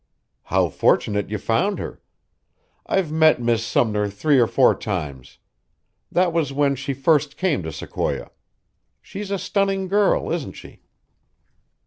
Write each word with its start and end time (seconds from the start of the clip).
"How 0.45 0.69
fortunate 0.69 1.29
you 1.29 1.37
found 1.37 1.77
her! 1.77 2.01
I've 2.87 3.11
met 3.11 3.39
Miss 3.39 3.63
Sumner 3.63 4.09
three 4.09 4.39
or 4.39 4.47
four 4.47 4.73
times. 4.73 5.37
That 6.11 6.33
was 6.33 6.51
when 6.51 6.73
she 6.75 6.91
first 6.95 7.37
came 7.37 7.61
to 7.61 7.71
Sequoia. 7.71 8.31
She's 8.99 9.29
a 9.29 9.37
stunning 9.37 9.87
girl, 9.87 10.31
isn't 10.31 10.53
she?" 10.53 10.81